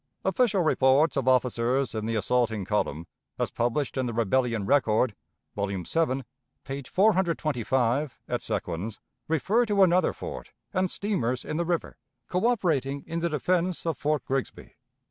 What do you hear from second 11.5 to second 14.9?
the river, coöperating in the defense of Fort Grigsby.